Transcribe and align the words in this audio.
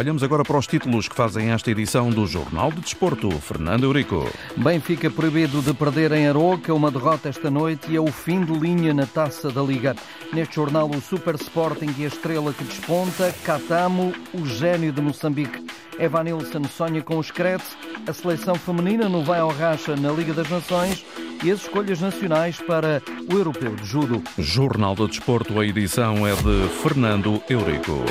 Olhamos 0.00 0.22
agora 0.22 0.42
para 0.42 0.56
os 0.56 0.66
títulos 0.66 1.08
que 1.08 1.14
fazem 1.14 1.50
esta 1.50 1.70
edição 1.70 2.08
do 2.08 2.26
Jornal 2.26 2.72
de 2.72 2.80
Desporto. 2.80 3.30
Fernando 3.32 3.84
Eurico. 3.84 4.26
Benfica 4.56 5.10
proibido 5.10 5.60
de 5.60 5.74
perder 5.74 6.10
em 6.12 6.26
Aroca, 6.26 6.72
uma 6.72 6.90
derrota 6.90 7.28
esta 7.28 7.50
noite 7.50 7.90
e 7.90 7.96
é 7.96 8.00
o 8.00 8.06
fim 8.06 8.42
de 8.42 8.58
linha 8.58 8.94
na 8.94 9.04
taça 9.04 9.50
da 9.50 9.60
Liga. 9.60 9.94
Neste 10.32 10.54
jornal, 10.54 10.88
o 10.88 11.02
Super 11.02 11.34
Sporting 11.34 11.94
e 11.98 12.04
a 12.04 12.08
estrela 12.08 12.54
que 12.54 12.64
desponta, 12.64 13.30
Catamo, 13.44 14.14
o 14.32 14.46
gênio 14.46 14.90
de 14.90 15.02
Moçambique. 15.02 15.66
Evanilson 15.98 16.64
sonha 16.64 17.02
com 17.02 17.18
o 17.18 17.22
Screte, 17.22 17.76
a 18.06 18.12
seleção 18.14 18.54
feminina 18.54 19.06
no 19.06 19.22
vai 19.22 19.40
ao 19.40 19.50
racha 19.50 19.94
na 19.96 20.10
Liga 20.12 20.32
das 20.32 20.48
Nações 20.48 21.04
e 21.44 21.50
as 21.50 21.60
escolhas 21.60 22.00
nacionais 22.00 22.58
para 22.58 23.02
o 23.30 23.36
Europeu 23.36 23.76
de 23.76 23.84
Judo. 23.84 24.22
Jornal 24.38 24.94
do 24.94 25.06
Desporto, 25.06 25.60
a 25.60 25.66
edição 25.66 26.26
é 26.26 26.34
de 26.36 26.70
Fernando 26.82 27.42
Eurico. 27.50 28.02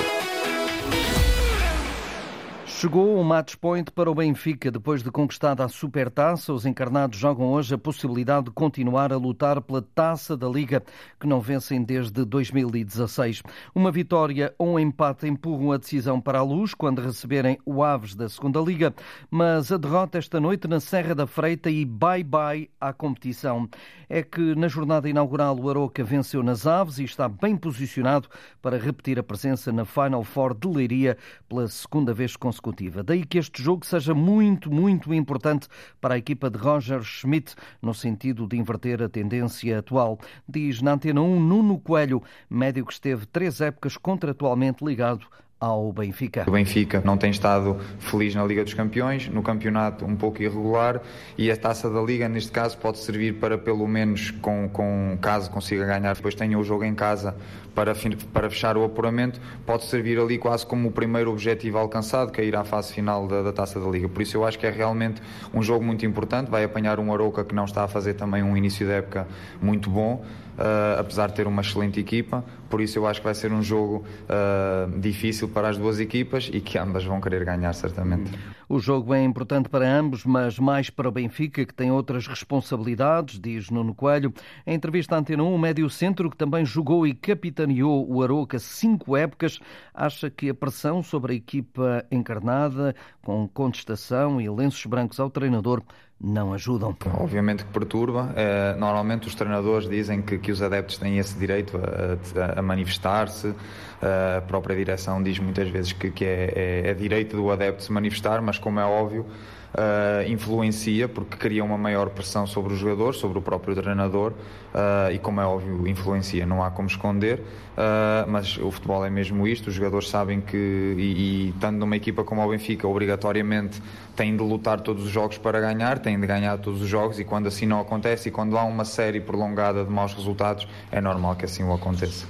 Chegou 2.79 3.19
o 3.19 3.25
match 3.25 3.57
point 3.57 3.92
para 3.92 4.10
o 4.10 4.15
Benfica. 4.15 4.71
Depois 4.71 5.04
de 5.04 5.11
conquistada 5.11 5.65
a 5.65 5.68
Supertaça, 5.68 6.54
os 6.54 6.65
encarnados 6.65 7.20
jogam 7.20 7.47
hoje 7.47 7.75
a 7.75 7.78
possibilidade 7.78 8.46
de 8.46 8.51
continuar 8.51 9.11
a 9.11 9.18
lutar 9.18 9.61
pela 9.61 9.82
Taça 9.82 10.37
da 10.37 10.47
Liga, 10.47 10.82
que 11.20 11.28
não 11.28 11.42
vencem 11.42 11.84
desde 11.84 12.23
2016. 12.23 13.43
Uma 13.75 13.92
vitória 13.92 14.56
ou 14.57 14.75
um 14.75 14.79
empate 14.79 15.28
empurram 15.28 15.73
a 15.73 15.78
decisão 15.78 16.21
para 16.21 16.39
a 16.39 16.42
luz 16.42 16.73
quando 16.73 17.01
receberem 17.01 17.60
o 17.65 17.84
Aves 17.84 18.15
da 18.15 18.29
Segunda 18.29 18.61
Liga, 18.61 18.96
mas 19.29 19.73
a 19.73 19.78
derrota 19.78 20.18
esta 20.18 20.39
noite 20.39 20.65
na 20.65 20.79
Serra 20.79 21.14
da 21.14 21.28
Freita 21.28 21.70
e 21.70 21.84
bye-bye 21.84 22.70
à 22.79 22.93
competição. 22.93 23.68
É 24.07 24.23
que 24.23 24.56
na 24.56 24.70
jornada 24.70 25.09
inaugural 25.09 25.59
o 25.59 25.70
Aroca 25.70 26.01
venceu 26.01 26.42
nas 26.42 26.65
Aves 26.65 26.98
e 26.98 27.04
está 27.04 27.28
bem 27.28 27.57
posicionado 27.57 28.29
para 28.61 28.78
repetir 28.78 29.20
a 29.20 29.23
presença 29.23 29.70
na 29.70 29.84
Final 29.84 30.23
Four 30.23 30.56
de 30.56 30.68
Leiria 30.70 31.18
pela 31.50 31.68
segunda 31.68 32.14
vez 32.14 32.38
consecutiva 32.38 32.69
consecutiva. 32.70 33.03
Daí 33.03 33.25
que 33.25 33.38
este 33.38 33.62
jogo 33.62 33.86
seja 33.86 34.14
muito, 34.14 34.72
muito 34.72 35.14
importante 35.14 35.67
para 36.00 36.16
a 36.16 36.17
equipa 36.17 36.50
de 36.50 36.58
Roger 36.58 37.02
Schmidt, 37.03 37.56
no 37.81 37.94
sentido 37.94 38.48
de 38.48 38.58
inverter 38.58 39.02
a 39.02 39.09
tendência 39.09 39.80
atual. 39.80 40.20
Diz 40.48 40.81
na 40.81 40.94
Antena 40.94 41.22
1 41.22 41.39
Nuno 41.39 41.80
Coelho, 41.80 42.22
médio 42.50 42.86
que 42.86 42.94
esteve 42.94 43.26
três 43.26 43.61
épocas 43.61 43.98
contratualmente 43.98 44.84
ligado 44.84 45.26
ao 45.60 45.92
Benfica. 45.92 46.46
O 46.48 46.52
Benfica 46.52 47.02
não 47.04 47.18
tem 47.18 47.32
estado 47.32 47.78
feliz 48.00 48.34
na 48.34 48.46
Liga 48.46 48.64
dos 48.64 48.74
Campeões, 48.74 49.28
no 49.28 49.44
campeonato 49.44 50.06
um 50.06 50.16
pouco 50.16 50.42
irregular 50.42 51.02
e 51.38 51.52
a 51.52 51.58
taça 51.58 51.90
da 51.90 52.02
Liga, 52.02 52.30
neste 52.30 52.52
caso, 52.52 52.78
pode 52.78 53.00
servir 53.00 53.34
para 53.36 53.58
pelo 53.58 53.86
menos, 53.86 54.32
com, 54.32 54.70
com 54.70 55.18
caso 55.22 55.52
consiga 55.52 55.86
ganhar, 55.86 56.16
depois 56.16 56.34
tenha 56.34 56.58
o 56.58 56.64
jogo 56.64 56.86
em 56.86 56.96
casa 56.96 57.36
para, 57.76 57.94
para 58.32 58.50
fechar 58.50 58.78
o 58.78 58.86
apuramento, 58.86 59.42
pode 59.66 59.84
servir 59.86 60.18
ali 60.18 60.38
quase 60.38 60.66
como 60.66 60.88
o 60.88 60.92
primeiro 60.92 61.30
objetivo 61.32 61.78
alcançado, 61.78 62.32
que 62.32 62.40
é 62.40 62.46
ir 62.46 62.56
à 62.56 62.64
fase 62.64 62.94
final 62.94 63.28
da, 63.28 63.42
da 63.42 63.52
taça 63.52 63.80
da 63.80 63.90
Liga. 63.90 64.08
Por 64.08 64.22
isso 64.22 64.38
eu 64.38 64.46
acho 64.46 64.58
que 64.58 64.66
é 64.66 64.72
realmente 64.72 65.22
um 65.54 65.62
jogo 65.62 65.84
muito 65.84 66.06
importante, 66.06 66.50
vai 66.50 66.64
apanhar 66.64 67.00
um 67.00 67.12
Arouca 67.12 67.44
que 67.44 67.54
não 67.54 67.66
está 67.66 67.84
a 67.84 67.88
fazer 67.88 68.14
também 68.14 68.42
um 68.44 68.56
início 68.56 68.86
de 68.86 68.94
época 68.94 69.28
muito 69.62 69.90
bom 69.90 70.23
uh, 70.60 71.00
apesar 71.00 71.28
de 71.28 71.34
ter 71.34 71.48
uma 71.48 71.62
excelente 71.62 72.00
equipa. 72.00 72.44
Por 72.70 72.82
isso 72.82 73.00
eu 73.00 73.08
acho 73.08 73.22
que 73.22 73.26
vai 73.26 73.34
ser 73.34 73.52
um 73.52 73.64
jogo 73.64 74.04
uh, 74.26 75.00
difícil 75.00 75.48
para 75.48 75.70
as 75.70 75.78
duas 75.78 76.00
equipas 76.00 76.50
e 76.54 76.60
que 76.60 76.78
ambas 76.78 77.04
vão 77.04 77.20
querer 77.22 77.46
ganhar, 77.46 77.74
certamente. 77.74 78.32
O 78.72 78.78
jogo 78.78 79.16
é 79.16 79.23
importante 79.23 79.67
para 79.67 79.92
ambos, 79.92 80.23
mas 80.23 80.59
mais 80.59 80.92
para 80.92 81.09
o 81.09 81.12
Benfica, 81.12 81.66
que 81.66 81.73
tem 81.73 81.92
outras 81.92 82.28
responsabilidades, 82.28 83.39
diz 83.39 83.72
Nuno 83.72 83.95
Coelho. 83.95 84.31
Em 84.64 84.76
entrevista 84.76 85.16
à 85.16 85.17
Antena 85.17 85.42
1, 85.42 85.56
o 85.56 85.58
médio-centro, 85.58 86.30
que 86.30 86.38
também 86.38 86.64
jogou 86.64 87.08
e 87.08 87.16
capitaneou 87.16 88.08
o 88.08 88.22
Aroca 88.22 88.59
cinco 88.59 89.17
épocas, 89.17 89.59
acha 89.92 90.30
que 90.30 90.52
a 90.52 90.53
pressão 90.53 91.02
sobre 91.02 91.34
a 91.34 91.36
equipa 91.36 92.06
encarnada, 92.11 92.95
com 93.23 93.48
contestação 93.48 94.39
e 94.39 94.48
lenços 94.48 94.86
brancos 94.86 95.20
ao 95.20 95.31
treinador, 95.31 95.81
não 96.22 96.54
ajudam. 96.54 96.95
Obviamente 97.17 97.64
que 97.64 97.71
perturba. 97.71 98.33
Eh, 98.36 98.76
normalmente 98.77 99.27
os 99.27 99.36
treinadores 99.36 99.88
dizem 99.88 100.21
que, 100.21 100.38
que 100.38 100.52
os 100.52 100.61
adeptos 100.61 100.98
têm 100.98 101.17
esse 101.17 101.38
direito 101.39 101.77
a, 101.77 102.60
a 102.60 102.61
manifestar-se. 102.61 103.55
Eh, 104.02 104.36
a 104.38 104.42
própria 104.42 104.76
direção 104.76 105.23
diz 105.23 105.39
muitas 105.39 105.70
vezes 105.70 105.94
que, 105.94 106.11
que 106.11 106.26
é, 106.26 106.54
é, 106.86 106.89
é 106.89 106.94
direito 106.94 107.38
do 107.38 107.49
adepto 107.49 107.83
se 107.83 107.92
manifestar, 107.92 108.42
mas 108.42 108.58
como 108.59 108.80
é 108.80 108.86
óbvio, 108.86 109.25
uh, 109.73 110.30
influencia 110.30 111.08
porque 111.08 111.37
cria 111.37 111.64
uma 111.64 111.77
maior 111.77 112.09
pressão 112.09 112.45
sobre 112.47 112.73
os 112.73 112.80
jogadores, 112.80 113.20
sobre 113.20 113.37
o 113.39 113.42
próprio 113.42 113.75
treinador 113.75 114.31
uh, 114.31 115.11
e, 115.11 115.20
como 115.20 115.42
é 115.42 115.45
óbvio, 115.45 115.87
influencia, 115.87 116.45
não 116.45 116.64
há 116.64 116.71
como 116.71 116.87
esconder. 116.87 117.39
Uh, 117.39 118.30
mas 118.30 118.58
o 118.58 118.70
futebol 118.71 119.05
é 119.05 119.09
mesmo 119.09 119.47
isto, 119.47 119.67
os 119.67 119.73
jogadores 119.73 120.09
sabem 120.09 120.42
que, 120.42 120.58
e, 120.58 121.02
e 121.02 121.49
estando 121.49 121.77
numa 121.77 121.95
equipa 121.95 122.23
como 122.23 122.43
o 122.43 122.49
Benfica, 122.49 122.87
obrigatoriamente 122.87 123.81
têm 124.20 124.36
de 124.36 124.44
lutar 124.44 124.82
todos 124.82 125.06
os 125.06 125.10
jogos 125.10 125.38
para 125.38 125.62
ganhar, 125.62 125.98
têm 125.98 126.20
de 126.20 126.28
ganhar 126.28 126.58
todos 126.58 126.82
os 126.82 126.90
jogos 126.90 127.22
e 127.22 127.24
quando 127.24 127.48
assim 127.48 127.66
não 127.66 127.80
acontece 127.80 128.28
e 128.28 128.31
quando 128.34 128.57
há 128.57 128.66
uma 128.66 128.84
série 128.84 129.22
prolongada 129.22 129.85
de 129.85 129.90
maus 129.90 130.13
resultados, 130.13 130.68
é 130.91 131.00
normal 131.00 131.38
que 131.38 131.46
assim 131.46 131.63
o 131.63 131.72
aconteça. 131.72 132.28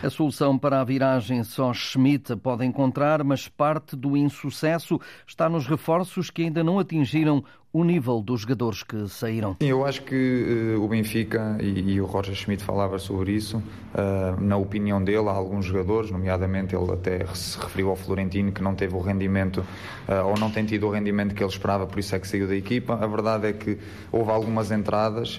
A 0.00 0.08
solução 0.08 0.56
para 0.56 0.80
a 0.80 0.84
viragem 0.84 1.42
só 1.42 1.72
Schmidt 1.72 2.36
pode 2.36 2.64
encontrar, 2.64 3.24
mas 3.24 3.48
parte 3.48 3.96
do 3.96 4.16
insucesso 4.16 5.00
está 5.26 5.48
nos 5.48 5.66
reforços 5.66 6.30
que 6.30 6.42
ainda 6.42 6.62
não 6.62 6.78
atingiram 6.78 7.42
o 7.72 7.84
nível 7.84 8.20
dos 8.20 8.42
jogadores 8.42 8.82
que 8.82 9.08
saíram? 9.08 9.56
Sim, 9.60 9.68
eu 9.68 9.84
acho 9.84 10.02
que 10.02 10.74
uh, 10.76 10.84
o 10.84 10.88
Benfica, 10.88 11.56
e, 11.58 11.94
e, 11.94 12.00
o 12.00 12.04
Roger 12.04 12.34
Schmidt 12.34 12.62
falava 12.62 12.98
sobre 12.98 13.32
isso, 13.32 13.56
uh, 13.56 14.38
na 14.38 14.58
opinião 14.58 15.02
dele, 15.02 15.28
há 15.28 15.32
alguns 15.32 15.64
jogadores, 15.64 16.10
nomeadamente 16.10 16.76
ele 16.76 16.92
até 16.92 17.24
se 17.34 17.58
referiu 17.58 17.88
ao 17.88 17.96
Florentino, 17.96 18.52
que 18.52 18.62
não 18.62 18.74
teve 18.74 18.94
o 18.94 19.00
rendimento, 19.00 19.58
uh, 19.60 20.28
ou 20.28 20.38
não 20.38 20.50
tem 20.50 20.66
tido 20.66 20.86
o 20.86 20.90
rendimento 20.90 21.34
que 21.34 21.42
ele 21.42 21.50
esperava, 21.50 21.86
por 21.86 21.98
isso 21.98 22.14
é 22.14 22.18
que 22.18 22.28
saiu 22.28 22.46
da 22.46 22.54
equipa. 22.54 22.94
A 22.94 23.06
verdade 23.06 23.46
é 23.46 23.52
que 23.54 23.78
houve 24.10 24.30
algumas 24.30 24.70
entradas, 24.70 25.38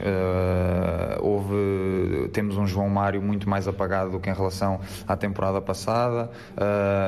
houve, 1.22 2.30
temos 2.32 2.58
um 2.58 2.66
João 2.66 2.90
Mário 2.90 3.22
muito 3.22 3.48
mais 3.48 3.68
apagado 3.68 4.12
do 4.12 4.20
que 4.20 4.30
em 4.30 4.34
relação 4.34 4.80
à 5.08 5.16
temporada 5.16 5.62
passada, 5.62 6.32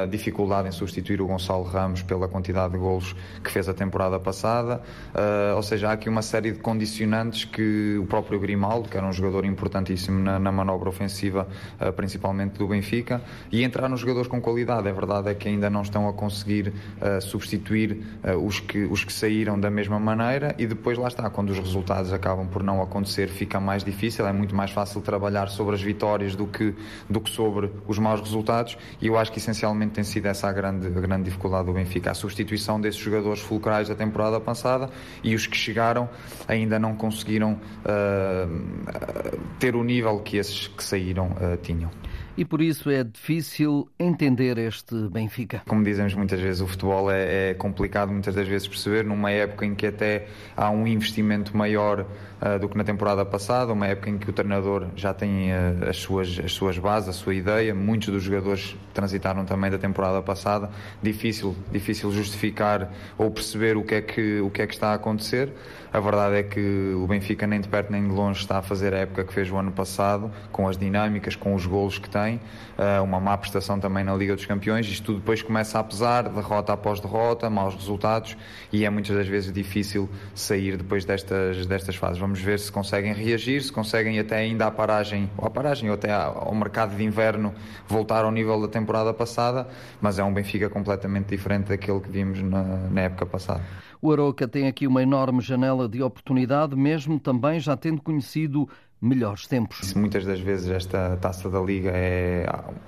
dificuldade 0.09 0.67
em 0.67 0.71
substituir 0.71 1.21
o 1.21 1.27
Gonçalo 1.27 1.63
Ramos 1.63 2.03
pela 2.03 2.27
quantidade 2.27 2.73
de 2.73 2.79
golos 2.79 3.15
que 3.43 3.49
fez 3.51 3.67
a 3.67 3.73
temporada 3.73 4.19
passada. 4.19 4.81
Uh, 5.15 5.55
ou 5.55 5.63
seja, 5.63 5.89
há 5.89 5.91
aqui 5.93 6.09
uma 6.09 6.21
série 6.21 6.51
de 6.51 6.59
condicionantes 6.59 7.45
que 7.45 7.97
o 7.97 8.05
próprio 8.05 8.37
Grimaldo, 8.37 8.89
que 8.89 8.97
era 8.97 9.07
um 9.07 9.13
jogador 9.13 9.45
importantíssimo 9.45 10.19
na, 10.19 10.37
na 10.37 10.51
manobra 10.51 10.89
ofensiva, 10.89 11.47
uh, 11.79 11.93
principalmente 11.93 12.57
do 12.57 12.67
Benfica, 12.67 13.21
e 13.49 13.63
entrar 13.63 13.87
nos 13.87 14.01
jogadores 14.01 14.27
com 14.27 14.41
qualidade. 14.41 14.89
A 14.89 14.91
verdade 14.91 15.29
é 15.29 15.33
que 15.33 15.47
ainda 15.47 15.69
não 15.69 15.83
estão 15.83 16.09
a 16.09 16.13
conseguir 16.13 16.67
uh, 16.67 17.21
substituir 17.21 18.03
os, 18.43 18.59
que, 18.59 18.83
os 18.85 19.05
que 19.05 19.13
saíram 19.13 19.57
da 19.57 19.69
mesma 19.69 19.99
maneira 19.99 20.53
e 20.57 20.65
depois 20.65 20.97
lá 20.97 21.07
está, 21.07 21.29
quando 21.29 21.51
os 21.51 21.59
resultados 21.59 22.11
acabam 22.11 22.47
por 22.47 22.61
não 22.61 22.81
acontecer, 22.81 23.27
fica 23.27 23.59
mais 23.59 23.83
difícil, 23.83 24.27
é 24.27 24.33
muito 24.33 24.53
mais 24.53 24.71
fácil 24.71 24.99
trabalhar 25.01 25.47
sobre 25.47 25.75
as 25.75 25.81
vitórias 25.81 26.35
do 26.35 26.45
que, 26.45 26.73
do 27.09 27.21
que 27.21 27.29
sobre 27.29 27.71
os 27.87 27.97
maus 27.97 28.19
resultados 28.19 28.77
e 29.01 29.07
eu 29.07 29.17
acho 29.17 29.31
que 29.31 29.39
essencialmente 29.39 29.93
tem 29.93 30.03
sido 30.03 30.25
essa 30.25 30.49
a 30.49 30.53
grande, 30.53 30.87
a 30.87 31.01
grande 31.01 31.23
dificuldade 31.23 31.67
do 31.67 31.73
Benfica, 31.73 32.11
a 32.11 32.13
substituição 32.13 32.81
desses 32.81 32.99
jogadores 32.99 33.39
fulcrais 33.39 33.87
da 33.87 33.95
temporada 33.95 34.39
passada 34.39 34.89
e 35.23 35.35
os 35.35 35.47
que 35.47 35.57
chegaram 35.57 36.09
ainda 36.47 36.79
não 36.79 36.95
conseguiram 36.95 37.53
uh, 37.53 39.39
ter 39.59 39.75
o 39.75 39.83
nível 39.83 40.19
que 40.19 40.37
esses 40.37 40.67
que 40.67 40.83
saíram 40.83 41.27
uh, 41.27 41.57
tinham 41.61 41.89
e 42.37 42.43
por 42.43 42.61
isso 42.61 42.89
é 42.89 43.03
difícil 43.03 43.89
entender 43.97 44.57
este 44.57 44.95
Benfica. 45.09 45.61
Como 45.67 45.83
dizemos 45.83 46.13
muitas 46.13 46.39
vezes, 46.39 46.61
o 46.61 46.67
futebol 46.67 47.09
é, 47.09 47.51
é, 47.51 47.53
complicado 47.53 48.11
muitas 48.11 48.35
das 48.35 48.47
vezes 48.47 48.67
perceber, 48.67 49.05
numa 49.05 49.31
época 49.31 49.65
em 49.65 49.73
que 49.73 49.87
até 49.87 50.27
há 50.55 50.69
um 50.69 50.85
investimento 50.85 51.55
maior 51.55 52.01
uh, 52.01 52.59
do 52.59 52.67
que 52.67 52.77
na 52.77 52.83
temporada 52.83 53.25
passada, 53.25 53.71
uma 53.71 53.87
época 53.87 54.09
em 54.09 54.17
que 54.17 54.29
o 54.29 54.33
treinador 54.33 54.87
já 54.95 55.13
tem 55.13 55.51
uh, 55.51 55.89
as, 55.89 55.97
suas, 55.97 56.39
as 56.43 56.51
suas 56.51 56.77
bases, 56.77 57.09
a 57.09 57.13
sua 57.13 57.33
ideia, 57.33 57.73
muitos 57.73 58.09
dos 58.09 58.23
jogadores 58.23 58.75
transitaram 58.93 59.45
também 59.45 59.71
da 59.71 59.77
temporada 59.77 60.21
passada, 60.21 60.69
difícil, 61.01 61.55
difícil 61.71 62.11
justificar 62.11 62.91
ou 63.17 63.31
perceber 63.31 63.77
o 63.77 63.83
que, 63.83 63.95
é 63.95 64.01
que, 64.01 64.39
o 64.41 64.49
que 64.49 64.61
é 64.61 64.67
que 64.67 64.73
está 64.73 64.89
a 64.89 64.93
acontecer. 64.95 65.53
A 65.91 65.99
verdade 66.01 66.35
é 66.35 66.43
que 66.43 66.93
o 66.93 67.07
Benfica 67.07 67.47
nem 67.47 67.61
de 67.61 67.69
perto 67.69 67.89
nem 67.89 68.05
de 68.05 68.13
longe 68.13 68.41
está 68.41 68.57
a 68.57 68.61
fazer 68.61 68.93
a 68.93 68.97
época 68.97 69.23
que 69.23 69.33
fez 69.33 69.49
o 69.49 69.55
ano 69.55 69.71
passado, 69.71 70.29
com 70.51 70.67
as 70.67 70.77
dinâmicas, 70.77 71.37
com 71.37 71.55
os 71.55 71.65
golos 71.65 71.97
que 71.97 72.09
tem, 72.09 72.24
uh, 72.33 73.03
uma 73.03 73.19
má 73.19 73.37
prestação 73.37 73.79
também 73.79 74.03
na 74.03 74.15
Liga 74.15 74.35
dos 74.35 74.45
Campeões, 74.45 74.87
isto 74.87 75.05
tudo 75.05 75.19
depois 75.19 75.41
começa 75.41 75.79
a 75.79 75.83
pesar, 75.83 76.27
derrota 76.29 76.73
após 76.73 76.99
derrota, 76.99 77.49
maus 77.49 77.75
resultados, 77.75 78.35
e 78.73 78.83
é 78.83 78.89
muitas 78.89 79.15
das 79.15 79.27
vezes 79.27 79.53
difícil 79.53 80.09
sair 80.33 80.77
depois 80.77 81.05
destas, 81.05 81.65
destas 81.65 81.95
fases. 81.95 82.17
Vamos 82.17 82.41
ver 82.41 82.59
se 82.59 82.71
conseguem 82.71 83.13
reagir, 83.13 83.61
se 83.61 83.71
conseguem 83.71 84.19
até 84.19 84.37
ainda 84.37 84.65
à 84.65 84.71
paragem, 84.71 85.29
ou 85.37 85.45
à 85.45 85.49
paragem, 85.49 85.89
ou 85.89 85.95
até 85.95 86.11
ao 86.11 86.53
mercado 86.55 86.95
de 86.95 87.03
inverno 87.03 87.53
voltar 87.87 88.25
ao 88.25 88.31
nível 88.31 88.59
da 88.59 88.67
temporada 88.67 89.13
passada, 89.13 89.67
mas 90.01 90.17
é 90.19 90.23
um 90.23 90.33
Benfica 90.33 90.69
completamente 90.69 91.27
diferente 91.27 91.67
daquele 91.67 91.99
que 91.99 92.09
vimos 92.09 92.41
na, 92.41 92.63
na 92.63 93.01
época 93.01 93.25
passada. 93.25 93.61
O 94.01 94.11
Aroca 94.11 94.47
tem 94.47 94.67
aqui 94.67 94.85
uma 94.85 95.01
enorme 95.01 95.41
janela 95.41 95.89
de 95.89 96.03
oportunidade, 96.03 96.75
mesmo 96.75 97.19
também 97.19 97.59
já 97.59 97.75
tendo 97.75 98.01
conhecido 98.01 98.69
melhores 99.01 99.45
tempos. 99.45 99.93
Muitas 99.93 100.25
das 100.25 100.39
vezes 100.39 100.69
esta 100.69 101.17
taça 101.21 101.49
da 101.49 101.59
Liga 101.59 101.91
é, 101.93 102.45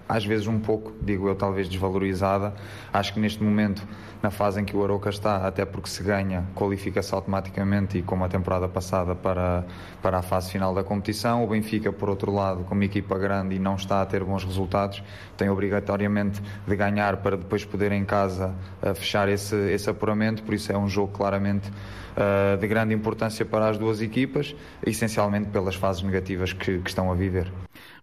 às 0.07 0.25
vezes, 0.25 0.47
um 0.47 0.59
pouco, 0.59 0.93
digo 1.01 1.27
eu, 1.27 1.35
talvez 1.35 1.67
desvalorizada. 1.69 2.53
Acho 2.91 3.13
que 3.13 3.19
neste 3.19 3.43
momento, 3.43 3.85
na 4.21 4.31
fase 4.31 4.61
em 4.61 4.65
que 4.65 4.75
o 4.75 4.83
Aroca 4.83 5.09
está, 5.09 5.45
até 5.45 5.65
porque 5.65 5.89
se 5.89 6.01
ganha, 6.01 6.45
qualifica-se 6.55 7.13
automaticamente 7.13 7.97
e 7.97 8.01
como 8.01 8.23
a 8.23 8.27
temporada 8.27 8.67
passada 8.67 9.13
para, 9.15 9.65
para 10.01 10.17
a 10.19 10.21
fase 10.21 10.51
final 10.51 10.73
da 10.73 10.83
competição. 10.83 11.43
O 11.43 11.47
Benfica, 11.47 11.91
por 11.91 12.09
outro 12.09 12.33
lado, 12.33 12.63
como 12.63 12.83
equipa 12.83 13.17
grande 13.17 13.55
e 13.55 13.59
não 13.59 13.75
está 13.75 14.01
a 14.01 14.05
ter 14.05 14.23
bons 14.23 14.43
resultados, 14.43 15.03
tem 15.35 15.49
obrigatoriamente 15.49 16.41
de 16.65 16.75
ganhar 16.75 17.17
para 17.17 17.37
depois 17.37 17.63
poder 17.63 17.91
em 17.91 18.05
casa 18.05 18.55
eh, 18.81 18.93
fechar 18.93 19.29
esse, 19.29 19.55
esse 19.71 19.89
apuramento. 19.89 20.41
Por 20.43 20.53
isso 20.53 20.71
é 20.71 20.77
um 20.77 20.87
jogo 20.87 21.11
claramente 21.11 21.69
uh, 22.17 22.57
de 22.57 22.67
grande 22.67 22.93
importância 22.93 23.45
para 23.45 23.69
as 23.69 23.77
duas 23.77 24.01
equipas, 24.01 24.55
essencialmente 24.85 25.49
pelas 25.49 25.75
fases 25.75 25.96
negativas 26.01 26.53
que, 26.53 26.79
que 26.79 26.89
estão 26.89 27.11
a 27.11 27.15
viver. 27.15 27.51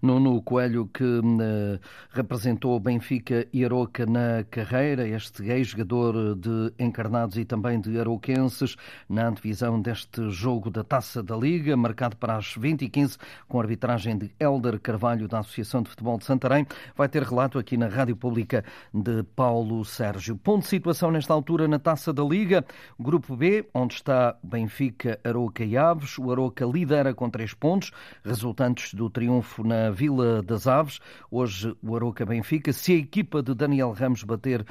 Nuno 0.04 0.42
Coelho, 0.42 0.86
que 0.92 1.02
uh, 1.02 1.80
representou 2.10 2.78
Benfica 2.78 3.48
e 3.50 3.64
Aroca 3.64 4.04
na 4.04 4.44
carreira, 4.50 5.08
este 5.08 5.44
ex-jogador 5.50 6.36
de 6.36 6.74
Encarnados 6.78 7.38
e 7.38 7.44
também 7.46 7.80
de 7.80 7.98
Aroquenses, 7.98 8.76
na 9.08 9.30
divisão 9.30 9.80
deste 9.80 10.28
jogo 10.28 10.68
da 10.68 10.84
Taça 10.84 11.22
da 11.22 11.34
Liga, 11.34 11.74
marcado 11.74 12.18
para 12.18 12.36
as 12.36 12.54
20 12.54 12.82
e 12.82 12.90
15 12.90 13.16
com 13.48 13.58
a 13.58 13.62
arbitragem 13.62 14.18
de 14.18 14.30
Helder 14.38 14.78
Carvalho, 14.78 15.26
da 15.26 15.38
Associação 15.38 15.80
de 15.80 15.88
Futebol 15.88 16.18
de 16.18 16.26
Santarém, 16.26 16.66
vai 16.94 17.08
ter 17.08 17.22
relato 17.22 17.58
aqui 17.58 17.78
na 17.78 17.86
Rádio 17.86 18.14
Pública 18.14 18.62
de 18.92 19.22
Paulo 19.34 19.86
Sérgio. 19.86 20.36
Ponto 20.36 20.64
de 20.64 20.68
situação 20.68 21.10
nesta 21.10 21.32
altura 21.32 21.66
na 21.66 21.78
Taça 21.78 22.12
da 22.12 22.22
Liga, 22.22 22.62
Grupo 23.00 23.34
B, 23.34 23.66
onde 23.72 23.94
está 23.94 24.36
Benfica, 24.42 25.18
Aroca 25.24 25.64
e 25.64 25.78
Aves. 25.78 26.18
O 26.18 26.30
Aroca 26.30 26.66
lidera 26.66 27.14
com 27.14 27.30
três 27.30 27.54
pontos, 27.54 27.90
resultantes 28.22 28.92
do 28.92 29.08
triunfo 29.08 29.64
na 29.64 29.93
Vila 29.94 30.42
das 30.42 30.66
Aves. 30.66 30.98
Hoje 31.30 31.74
o 31.82 31.96
Aroca 31.96 32.26
Benfica. 32.26 32.72
Se 32.72 32.92
a 32.92 32.96
equipa 32.96 33.42
de 33.42 33.54
Daniel 33.54 33.92
Ramos 33.92 34.24
bater 34.24 34.60
uh, 34.60 34.64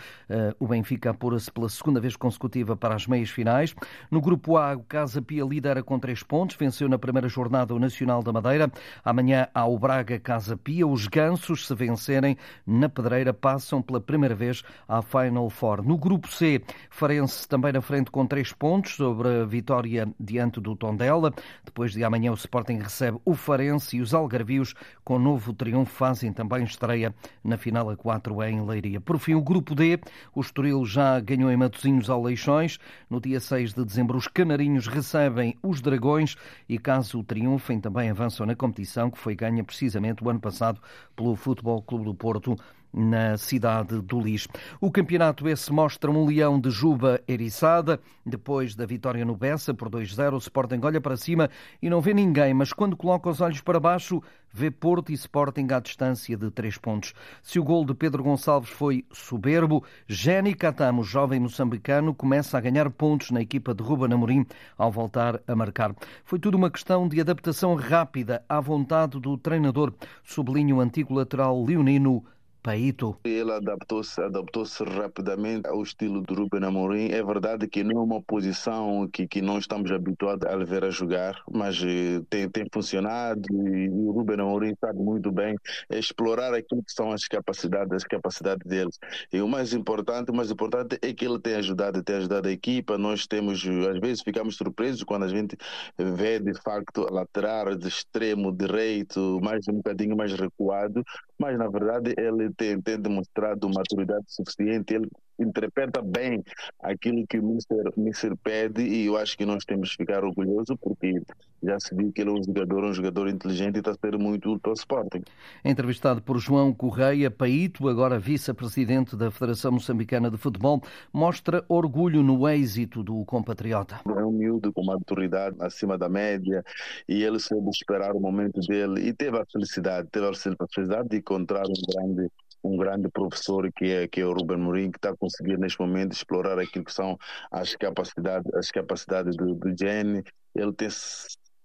o 0.59 0.67
Benfica, 0.67 1.11
apura-se 1.11 1.51
pela 1.51 1.69
segunda 1.69 1.99
vez 1.99 2.15
consecutiva 2.15 2.75
para 2.75 2.93
as 2.93 3.07
meias 3.07 3.29
finais. 3.29 3.73
No 4.11 4.21
grupo 4.21 4.57
A, 4.57 4.75
o 4.75 4.83
Casa 4.83 5.21
Pia 5.21 5.43
lidera 5.43 5.81
com 5.81 5.97
três 5.97 6.21
pontos. 6.21 6.55
Venceu 6.55 6.89
na 6.89 6.99
primeira 6.99 7.29
jornada 7.29 7.73
o 7.73 7.79
Nacional 7.79 8.21
da 8.21 8.33
Madeira. 8.33 8.71
Amanhã 9.03 9.47
há 9.53 9.65
o 9.65 9.79
Braga 9.79 10.19
Casa 10.19 10.57
Pia. 10.57 10.85
Os 10.85 11.07
Gansos, 11.07 11.65
se 11.65 11.73
vencerem 11.73 12.37
na 12.67 12.89
Pedreira, 12.89 13.33
passam 13.33 13.81
pela 13.81 14.01
primeira 14.01 14.35
vez 14.35 14.63
à 14.87 15.01
Final 15.01 15.49
Four. 15.49 15.81
No 15.83 15.97
grupo 15.97 16.27
C, 16.27 16.61
Farense 16.89 17.47
também 17.47 17.71
na 17.71 17.81
frente 17.81 18.11
com 18.11 18.27
três 18.27 18.51
pontos 18.51 18.95
sobre 18.95 19.29
a 19.29 19.45
vitória 19.45 20.07
diante 20.19 20.59
do 20.59 20.75
Tondela. 20.75 21.33
Depois 21.63 21.93
de 21.93 22.03
amanhã 22.03 22.31
o 22.31 22.35
Sporting 22.35 22.77
recebe 22.77 23.17
o 23.23 23.33
Farense 23.33 23.97
e 23.97 24.01
os 24.01 24.13
Algarvios 24.13 24.73
com 25.03 25.12
novo 25.19 25.53
triunfo 25.53 25.93
fazem 25.93 26.31
também 26.31 26.63
estreia 26.63 27.13
na 27.43 27.57
final 27.57 27.89
a 27.89 27.95
4 27.95 28.43
em 28.43 28.65
Leiria. 28.65 29.01
Por 29.01 29.17
fim, 29.17 29.33
o 29.33 29.41
grupo 29.41 29.75
D, 29.75 29.99
o 30.33 30.41
Estoril 30.41 30.85
já 30.85 31.19
ganhou 31.19 31.51
em 31.51 31.57
Matosinhos 31.57 32.09
ao 32.09 32.21
Leixões. 32.21 32.79
No 33.09 33.19
dia 33.19 33.39
6 33.39 33.73
de 33.73 33.85
dezembro, 33.85 34.17
os 34.17 34.27
Canarinhos 34.27 34.87
recebem 34.87 35.55
os 35.61 35.81
Dragões 35.81 36.35
e, 36.67 36.77
caso 36.77 37.23
triunfem, 37.23 37.79
também 37.79 38.09
avançam 38.09 38.45
na 38.45 38.55
competição 38.55 39.09
que 39.09 39.17
foi 39.17 39.35
ganha 39.35 39.63
precisamente 39.63 40.23
o 40.23 40.29
ano 40.29 40.39
passado 40.39 40.79
pelo 41.15 41.35
Futebol 41.35 41.81
Clube 41.81 42.05
do 42.05 42.13
Porto 42.13 42.55
na 42.93 43.37
cidade 43.37 43.99
do 44.01 44.19
Lis. 44.19 44.47
O 44.79 44.91
campeonato 44.91 45.47
esse 45.49 45.71
mostra 45.73 46.11
um 46.11 46.25
leão 46.25 46.59
de 46.59 46.69
Juba 46.69 47.21
eriçada. 47.27 47.99
Depois 48.25 48.75
da 48.75 48.85
vitória 48.85 49.25
no 49.25 49.35
Bessa 49.35 49.73
por 49.73 49.89
2-0, 49.89 50.33
o 50.33 50.37
Sporting 50.37 50.79
olha 50.83 51.01
para 51.01 51.17
cima 51.17 51.49
e 51.81 51.89
não 51.89 52.01
vê 52.01 52.13
ninguém, 52.13 52.53
mas 52.53 52.71
quando 52.71 52.95
coloca 52.95 53.29
os 53.29 53.41
olhos 53.41 53.61
para 53.61 53.79
baixo, 53.79 54.21
vê 54.51 54.69
Porto 54.69 55.11
e 55.11 55.15
Sporting 55.15 55.67
à 55.71 55.79
distância 55.79 56.37
de 56.37 56.51
três 56.51 56.77
pontos. 56.77 57.13
Se 57.41 57.59
o 57.59 57.63
gol 57.63 57.83
de 57.83 57.95
Pedro 57.95 58.23
Gonçalves 58.23 58.69
foi 58.69 59.03
soberbo, 59.11 59.83
Jenny 60.07 60.53
Catamo, 60.53 61.03
jovem 61.03 61.39
moçambicano, 61.39 62.13
começa 62.13 62.57
a 62.57 62.61
ganhar 62.61 62.89
pontos 62.91 63.31
na 63.31 63.41
equipa 63.41 63.73
de 63.73 63.81
Ruben 63.81 64.13
Amorim 64.13 64.45
ao 64.77 64.91
voltar 64.91 65.41
a 65.47 65.55
marcar. 65.55 65.95
Foi 66.23 66.37
tudo 66.37 66.55
uma 66.55 66.69
questão 66.69 67.07
de 67.07 67.19
adaptação 67.19 67.73
rápida 67.73 68.45
à 68.47 68.61
vontade 68.61 69.19
do 69.19 69.37
treinador, 69.37 69.91
sublinha 70.23 70.75
o 70.75 70.79
antigo 70.79 71.15
lateral 71.15 71.63
leonino 71.63 72.23
Paito. 72.63 73.19
Ele 73.25 73.51
adaptou-se 73.51 74.21
adaptou 74.21 74.63
rapidamente 74.87 75.67
ao 75.67 75.83
estilo 75.83 76.21
do 76.21 76.33
Ruben 76.33 76.63
Amorim. 76.63 77.11
É 77.11 77.21
verdade 77.21 77.67
que 77.67 77.83
não 77.83 77.99
é 77.99 78.03
uma 78.03 78.21
posição 78.21 79.05
que, 79.11 79.27
que 79.27 79.41
não 79.41 79.59
estamos 79.59 79.91
habituados 79.91 80.47
a 80.47 80.55
ver 80.63 80.85
a 80.85 80.89
jogar, 80.89 81.43
mas 81.51 81.81
eh, 81.83 82.21
tem, 82.29 82.49
tem 82.49 82.65
funcionado 82.73 83.41
e 83.51 83.89
o 83.89 84.11
Ruben 84.11 84.39
Amorim 84.39 84.73
sabe 84.79 84.97
muito 84.97 85.29
bem 85.29 85.57
explorar 85.89 86.53
aquilo 86.53 86.81
que 86.81 86.93
são 86.93 87.11
as 87.11 87.27
capacidades, 87.27 87.91
as 87.91 88.03
capacidades 88.05 88.65
deles. 88.65 88.97
E 89.31 89.41
o 89.41 89.47
mais 89.47 89.73
importante, 89.73 90.31
o 90.31 90.33
mais 90.33 90.49
importante 90.49 90.97
é 91.01 91.13
que 91.13 91.25
ele 91.25 91.39
tem 91.39 91.55
ajudado, 91.55 92.01
tem 92.01 92.15
ajudado 92.15 92.47
a 92.47 92.51
equipa. 92.51 92.97
Nós 92.97 93.27
temos, 93.27 93.61
às 93.91 93.99
vezes, 93.99 94.21
ficamos 94.23 94.55
surpresos 94.55 95.03
quando 95.03 95.23
a 95.23 95.27
gente 95.27 95.57
vê 95.97 96.39
de 96.39 96.53
facto 96.61 97.01
lateral 97.11 97.75
de 97.75 97.89
extremo 97.89 98.55
direito, 98.55 99.41
mais 99.43 99.67
um 99.67 99.73
bocadinho 99.73 100.15
mais 100.15 100.31
recuado, 100.31 101.03
mas 101.39 101.57
na 101.57 101.67
verdade 101.67 102.13
ele 102.17 102.51
tem, 102.53 102.81
tem 102.81 102.99
demonstrado 102.99 103.69
maturidade 103.69 104.25
suficiente, 104.27 104.93
ele 104.93 105.09
interpreta 105.39 106.01
bem 106.01 106.43
aquilo 106.81 107.25
que 107.27 107.39
o 107.39 107.43
Mister, 107.43 107.91
Mister 107.97 108.35
pede 108.37 108.81
e 108.81 109.05
eu 109.05 109.17
acho 109.17 109.37
que 109.37 109.45
nós 109.45 109.65
temos 109.65 109.91
que 109.91 109.97
ficar 109.97 110.23
orgulhosos 110.23 110.75
porque 110.81 111.21
já 111.61 111.79
se 111.79 111.95
viu 111.95 112.11
que 112.11 112.21
ele 112.21 112.29
é 112.29 112.33
um 112.33 112.43
jogador, 112.43 112.83
um 112.83 112.93
jogador 112.93 113.27
inteligente 113.27 113.75
e 113.75 113.79
está 113.79 113.91
a 113.91 113.95
ser 113.95 114.17
muito 114.17 114.53
útil 114.53 114.71
ao 114.71 114.73
Sporting. 114.73 115.23
Entrevistado 115.63 116.21
por 116.21 116.37
João 116.37 116.73
Correia, 116.73 117.31
Paito, 117.31 117.87
agora 117.87 118.19
vice-presidente 118.19 119.15
da 119.15 119.31
Federação 119.31 119.71
Moçambicana 119.71 120.29
de 120.29 120.37
Futebol, 120.37 120.81
mostra 121.11 121.63
orgulho 121.67 122.21
no 122.21 122.47
êxito 122.47 123.03
do 123.03 123.23
compatriota. 123.25 124.01
É 124.05 124.25
um 124.25 124.31
miúdo 124.31 124.71
com 124.73 124.83
maturidade 124.83 125.55
acima 125.59 125.97
da 125.97 126.09
média 126.09 126.63
e 127.07 127.23
ele 127.23 127.39
soube 127.39 127.69
esperar 127.69 128.15
o 128.15 128.19
momento 128.19 128.59
dele 128.61 129.07
e 129.07 129.13
teve 129.13 129.37
a 129.37 129.45
felicidade, 129.45 130.09
teve 130.11 130.27
a 130.27 130.33
felicidade 130.33 131.09
de 131.09 131.17
encontrar 131.17 131.63
um 131.65 131.73
grande 131.95 132.29
um 132.63 132.77
grande 132.77 133.09
professor 133.09 133.71
que 133.73 133.85
é, 133.85 134.07
que 134.07 134.21
é 134.21 134.25
o 134.25 134.33
Ruben 134.33 134.57
Mourinho, 134.57 134.91
que 134.91 134.97
está 134.97 135.09
a 135.09 135.17
conseguir 135.17 135.57
neste 135.57 135.79
momento 135.79 136.13
explorar 136.13 136.57
aquilo 136.59 136.85
que 136.85 136.93
são 136.93 137.17
as 137.51 137.75
capacidades, 137.75 138.53
as 138.53 138.71
capacidades 138.71 139.35
do, 139.35 139.53
do 139.55 139.75
Jenny. 139.77 140.23
Ele 140.55 140.73
tem 140.73 140.89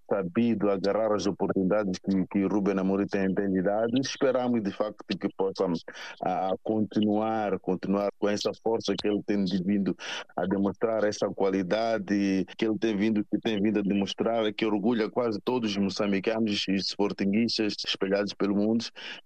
sabido 0.08 0.70
agarrar 0.70 1.14
as 1.14 1.26
oportunidades 1.26 1.98
que, 1.98 2.26
que 2.26 2.44
Ruben 2.44 2.78
Amorim 2.78 3.06
tem, 3.06 3.32
tem 3.34 3.62
dado 3.62 3.98
esperamos 4.00 4.62
de 4.62 4.70
facto 4.70 5.04
que 5.06 5.28
possa 5.36 5.66
a, 6.22 6.54
continuar, 6.62 7.58
continuar 7.60 8.10
com 8.18 8.28
essa 8.28 8.50
força 8.62 8.94
que 9.00 9.08
ele 9.08 9.22
tem 9.22 9.44
vindo 9.64 9.96
a 10.36 10.46
demonstrar, 10.46 11.04
essa 11.04 11.28
qualidade 11.28 12.46
que 12.56 12.64
ele 12.64 12.78
tem 12.78 12.96
vindo, 12.96 13.24
que 13.24 13.38
tem 13.38 13.60
vindo 13.60 13.80
a 13.80 13.82
demonstrar, 13.82 14.52
que 14.52 14.64
orgulha 14.64 15.10
quase 15.10 15.40
todos 15.44 15.70
os 15.70 15.76
moçambicanos 15.76 16.66
e 16.68 16.74
sportinguistas 16.76 17.74
espelhados 17.86 18.32
pelo 18.34 18.56
mundo. 18.56 18.84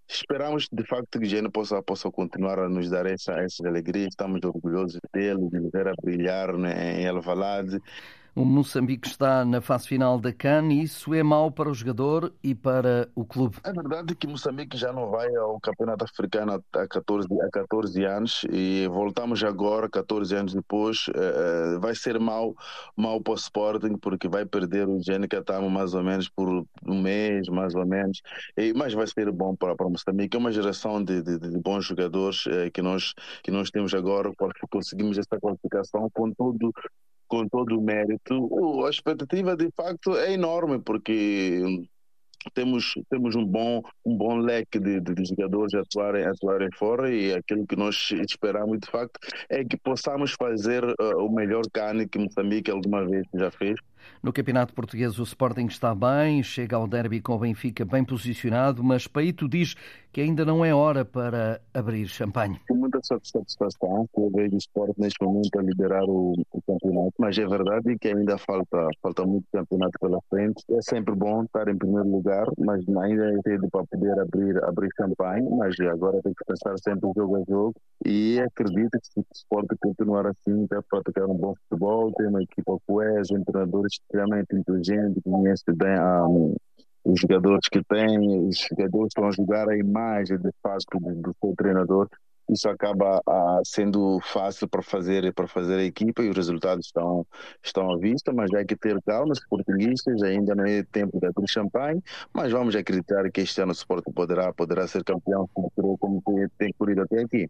Esperamos 0.09 0.69
de 0.71 0.85
facto 0.85 1.19
que 1.19 1.27
Gênio 1.27 1.51
possa, 1.51 1.83
possa 1.83 2.11
continuar 2.11 2.59
a 2.59 2.69
nos 2.69 2.91
dar 2.91 3.07
essa, 3.07 3.33
essa 3.35 3.67
alegria, 3.67 4.07
estamos 4.07 4.41
orgulhosos 4.45 4.99
dele, 5.13 5.49
de 5.49 5.71
ver 5.71 5.89
a 5.89 5.95
brilhar 6.03 6.57
né, 6.57 7.01
em 7.01 7.07
Alvalade. 7.07 7.79
O 8.35 8.47
Moçambique 8.47 9.09
está 9.09 9.45
na 9.45 9.61
fase 9.61 9.89
final 9.89 10.19
da 10.19 10.33
CAN 10.33 10.73
e 10.73 10.85
isso 10.85 11.13
é 11.13 11.23
mau 11.23 11.51
para 11.51 11.69
o 11.69 11.75
jogador 11.75 12.33
e 12.43 12.55
para 12.55 13.07
o 13.15 13.27
clube. 13.27 13.59
É 13.63 13.71
verdade 13.71 14.15
que 14.15 14.27
Moçambique 14.27 14.75
já 14.75 14.91
não 14.91 15.11
vai 15.11 15.29
ao 15.37 15.61
Campeonato 15.61 16.05
Africano 16.05 16.65
há 16.73 16.89
14, 16.89 17.29
há 17.43 17.51
14 17.51 18.05
anos 18.05 18.47
e 18.51 18.89
voltamos 18.89 19.45
agora, 19.45 19.87
14 19.87 20.35
anos 20.35 20.55
depois. 20.55 21.09
Uh, 21.09 21.79
vai 21.79 21.95
ser 21.95 22.19
mau, 22.19 22.55
mau 22.97 23.21
para 23.21 23.33
o 23.33 23.37
Sporting 23.37 23.99
porque 23.99 24.29
vai 24.29 24.47
perder 24.47 24.89
o 24.89 24.99
Gênica 25.03 25.37
estamos 25.37 25.71
mais 25.71 25.93
ou 25.93 26.03
menos 26.03 26.27
por 26.31 26.49
um 26.87 27.03
mês, 27.03 27.49
mais 27.49 27.75
ou 27.75 27.85
menos. 27.85 28.23
Mas 28.75 28.95
vai 28.95 29.07
ser 29.09 29.31
bom 29.31 29.55
para, 29.55 29.77
para 29.77 29.91
Moçambique. 29.91 30.35
É 30.35 30.41
uma 30.41 30.53
geração 30.53 31.05
de, 31.05 31.21
de, 31.21 31.39
de 31.39 31.59
bons 31.59 31.85
jogadores 31.85 32.47
uh, 32.47 32.71
que, 32.73 32.81
nós, 32.81 33.13
que 33.43 33.51
nós 33.51 33.71
temos 33.71 33.93
agora 33.93 34.33
conseguimos 34.71 35.19
essa 35.19 35.39
qualificação 35.39 36.09
com 36.15 36.33
todo 36.33 36.73
com 37.33 37.49
todo 37.49 37.79
o 37.79 37.81
mérito. 37.81 38.85
A 38.85 38.91
expectativa, 38.91 39.57
de 39.57 39.71
facto, 39.75 40.15
é 40.19 40.35
enorme, 40.35 40.79
porque 40.79 41.89
temos, 42.53 42.93
temos 43.09 43.35
um, 43.35 43.47
bom, 43.47 43.81
um 44.05 44.15
bom 44.15 44.37
leque 44.37 44.79
de, 44.79 45.01
de, 45.01 45.25
jogadores 45.25 45.73
a 45.73 45.81
atuarem, 45.81 46.27
atuarem 46.27 46.69
fora 46.75 47.11
e 47.11 47.33
aquilo 47.33 47.67
que 47.67 47.75
nós 47.75 48.11
esperamos, 48.29 48.81
de 48.81 48.91
facto, 48.91 49.19
é 49.49 49.65
que 49.65 49.79
possamos 49.79 50.33
fazer 50.33 50.85
uh, 50.85 51.25
o 51.25 51.35
melhor 51.35 51.63
cane 51.73 52.07
que 52.07 52.19
Moçambique 52.19 52.71
alguma 52.71 53.03
vez 53.03 53.27
já 53.33 53.51
fez 53.51 53.81
No 54.23 54.33
Campeonato 54.33 54.73
Português, 54.73 55.19
o 55.19 55.23
Sporting 55.23 55.67
está 55.67 55.95
bem, 55.95 56.43
chega 56.43 56.77
ao 56.77 56.87
derby 56.87 57.21
com 57.21 57.35
o 57.35 57.39
Benfica 57.39 57.85
bem 57.85 58.05
posicionado, 58.05 58.83
mas 58.83 59.07
Paito 59.07 59.49
diz 59.49 59.75
que 60.13 60.21
ainda 60.21 60.45
não 60.45 60.63
é 60.63 60.75
hora 60.75 61.05
para 61.05 61.61
abrir 61.73 62.07
champanhe. 62.07 62.61
Com 62.69 62.77
muita 62.77 63.01
satisfação 63.03 64.07
que 64.15 64.21
eu 64.21 64.31
vejo 64.31 64.55
o 64.55 64.59
Sporting 64.59 65.01
neste 65.01 65.25
momento 65.25 65.59
a 65.59 65.63
liderar 65.63 66.05
o, 66.05 66.35
o, 66.53 66.63
campeonato, 66.63 67.15
mas 67.19 67.39
é 67.39 67.47
verdade 67.47 67.97
que 67.99 68.09
ainda 68.09 68.37
falta, 68.37 68.89
falta 69.01 69.25
muito 69.25 69.47
campeonato 69.51 69.99
pela 69.99 70.19
frente. 70.29 70.63
É 70.71 70.83
sempre 70.83 71.15
bom 71.15 71.45
estar 71.45 71.67
em 71.69 71.79
primeiro 71.79 72.09
lugar, 72.11 72.47
mas 72.59 72.87
ainda 72.89 73.25
é 73.25 73.41
cedo 73.43 73.69
para 73.71 73.87
poder 73.87 74.19
abrir, 74.21 74.63
abrir 74.65 74.91
champanhe, 74.97 75.49
mas 75.57 75.75
agora 75.81 76.21
tem 76.23 76.35
que 76.35 76.45
pensar 76.45 76.77
sempre 76.79 77.11
jogo 77.17 77.37
a 77.37 77.43
jogo 77.49 77.75
e 78.05 78.39
acredito 78.41 78.91
que 78.91 79.07
se 79.07 79.21
o 79.21 79.27
Sporting 79.35 79.77
continuar 79.81 80.27
assim, 80.27 80.67
vai 80.67 80.81
praticar 80.91 81.25
um 81.27 81.37
bom 81.37 81.55
futebol, 81.69 82.13
tem 82.13 82.27
uma 82.27 82.43
equipa 82.43 82.77
coesa, 82.87 83.35
um 83.35 83.45
treinador 83.45 83.87
extremamente 83.93 84.55
inteligente, 84.57 85.21
conhece 85.23 85.65
bem 85.75 85.95
a, 85.95 86.27
os 87.05 87.21
jogadores 87.21 87.69
que 87.71 87.83
tem, 87.85 88.49
os 88.49 88.59
jogadores 88.59 89.13
vão 89.17 89.33
jogar 89.33 89.69
a 89.69 89.77
imagem 89.77 90.39
de 90.39 90.51
fato 90.63 90.85
do, 91.01 91.15
do 91.15 91.37
seu 91.41 91.55
treinador. 91.57 92.09
Isso 92.51 92.69
acaba 92.69 93.23
ah, 93.27 93.61
sendo 93.65 94.19
fácil 94.21 94.69
para 94.69 94.83
fazer 94.83 95.33
para 95.33 95.47
fazer 95.47 95.79
a 95.79 95.85
equipa 95.85 96.23
e 96.23 96.29
os 96.29 96.37
resultados 96.37 96.87
estão 96.87 97.27
estão 97.63 97.91
à 97.93 97.97
vista, 97.99 98.33
mas 98.33 98.53
há 98.53 98.65
que 98.65 98.77
ter 98.77 99.01
calma, 99.03 99.33
os 99.33 99.41
portugueses 99.47 100.23
ainda 100.23 100.55
não 100.55 100.65
é 100.67 100.83
tempo 100.83 101.19
de 101.19 101.27
abrir 101.27 101.49
champanhe, 101.49 102.03
mas 102.33 102.51
vamos 102.53 102.75
acreditar 102.75 103.31
que 103.31 103.41
este 103.41 103.61
ano 103.61 103.71
o 103.71 103.75
Sport 103.75 104.05
poderá 104.15 104.53
poderá 104.53 104.87
ser 104.87 105.05
campeão 105.05 105.49
como, 105.55 105.97
como 105.99 106.23
tem 106.59 106.73
corrido 106.77 107.03
até 107.03 107.23
aqui. 107.23 107.49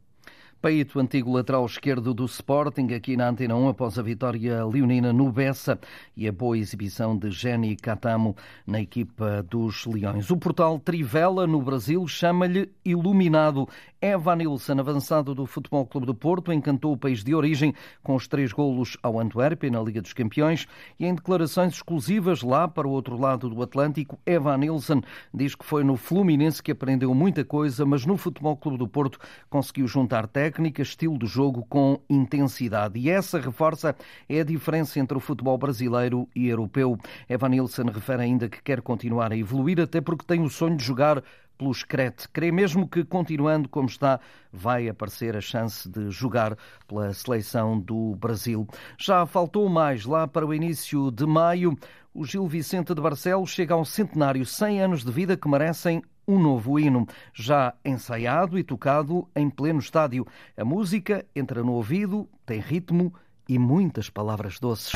Paito, 0.63 1.01
antigo 1.01 1.33
lateral 1.33 1.67
esquerdo 1.67 2.15
do 2.15 2.25
Sporting, 2.25 2.95
aqui 2.95 3.17
na 3.17 3.29
Antena 3.29 3.57
1, 3.57 3.71
após 3.71 3.99
a 3.99 4.03
vitória 4.03 4.65
leonina 4.65 5.13
no 5.13 5.33
Bessa 5.33 5.77
e 6.17 6.29
a 6.29 6.31
boa 6.31 6.57
exibição 6.57 7.19
de 7.19 7.33
Jenny 7.33 7.75
Catamo 7.75 8.37
na 8.65 8.81
equipa 8.81 9.43
dos 9.43 9.85
Leões. 9.87 10.31
O 10.31 10.37
portal 10.37 10.79
Trivela, 10.79 11.49
no 11.49 11.61
Brasil, 11.61 12.07
chama-lhe 12.07 12.71
Iluminado. 12.85 13.69
Evan 14.01 14.35
Nilsson, 14.35 14.81
avançado 14.81 15.33
do 15.33 15.47
Futebol 15.47 15.87
Clube 15.87 16.09
do 16.09 16.15
Porto, 16.15 16.53
encantou 16.53 16.93
o 16.93 16.97
país 16.97 17.23
de 17.23 17.37
origem 17.37 17.73
com 18.03 18.17
os 18.17 18.27
três 18.27 18.53
golos 18.53 18.97
ao 19.01 19.21
Antuérpia 19.21 19.71
na 19.71 19.81
Liga 19.81 20.03
dos 20.03 20.13
Campeões 20.13 20.67
e 20.99 21.07
em 21.07 21.15
declarações 21.15 21.75
exclusivas 21.75 22.43
lá 22.43 22.67
para 22.67 22.89
o 22.89 22.91
outro 22.91 23.17
lado 23.17 23.49
do 23.49 23.63
Atlântico, 23.63 24.19
Evan 24.27 24.59
Nilsson 24.59 25.03
diz 25.33 25.55
que 25.55 25.65
foi 25.65 25.85
no 25.85 25.97
Fluminense 25.97 26.61
que 26.61 26.73
aprendeu 26.73 27.15
muita 27.15 27.45
coisa, 27.45 27.87
mas 27.87 28.05
no 28.05 28.17
Futebol 28.17 28.57
Clube 28.57 28.79
do 28.79 28.89
Porto 28.89 29.21
conseguiu 29.49 29.87
juntar 29.87 30.27
técnica, 30.53 30.83
estilo 30.83 31.19
de 31.19 31.27
jogo 31.27 31.65
com 31.67 31.99
intensidade. 32.11 32.99
E 33.01 33.09
essa 33.09 33.41
reforça 33.41 33.97
é 34.29 34.41
a 34.41 34.45
diferença 34.45 35.01
entre 35.01 35.17
o 35.17 35.21
futebol 35.21 35.57
brasileiro 35.57 36.29
e 36.37 36.49
europeu. 36.49 36.99
Evan 37.27 37.49
Nilsson 37.49 37.85
refere 37.85 38.23
ainda 38.23 38.51
que 38.51 38.63
quer 38.63 38.83
continuar 38.83 39.33
a 39.33 39.37
evoluir, 39.37 39.81
até 39.81 40.03
porque 40.03 40.27
tem 40.27 40.43
o 40.43 40.51
sonho 40.51 40.77
de 40.77 40.85
jogar 40.85 41.23
pelo 41.57 41.73
Screte. 41.73 42.29
Crê 42.29 42.53
mesmo 42.53 42.87
que, 42.87 43.03
continuando 43.03 43.67
como 43.67 43.89
está, 43.89 44.21
vai 44.53 44.91
aparecer 44.91 45.35
a 45.35 45.41
chance 45.41 45.89
de 45.89 46.11
jogar 46.11 46.55
pela 46.87 47.15
seleção 47.15 47.81
do 47.81 48.15
Brasil. 48.17 48.69
Já 48.99 49.25
faltou 49.25 49.71
mais 49.71 50.05
lá 50.05 50.29
para 50.29 50.47
o 50.47 50.53
início 50.53 51.11
de 51.11 51.25
maio. 51.25 51.75
O 52.13 52.27
Gil 52.27 52.47
Vicente 52.47 52.95
de 52.95 53.01
Barcelos 53.01 53.49
chega 53.49 53.73
ao 53.73 53.87
centenário, 53.87 54.45
100 54.45 54.83
anos 54.83 55.03
de 55.03 55.11
vida 55.11 55.35
que 55.35 55.49
merecem 55.49 56.03
um 56.27 56.39
novo 56.39 56.79
hino, 56.79 57.07
já 57.33 57.75
ensaiado 57.85 58.59
e 58.59 58.63
tocado 58.63 59.29
em 59.35 59.51
pleno 59.51 59.81
estádio. 59.81 60.27
A 60.57 60.65
música 60.65 61.25
entra 61.35 61.63
no 61.63 61.73
ouvido, 61.73 62.29
tem 62.47 62.61
ritmo 62.61 63.13
e 63.49 63.59
muitas 63.59 64.09
palavras 64.09 64.59
doces. 64.59 64.93